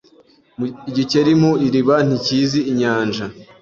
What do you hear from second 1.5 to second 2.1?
iriba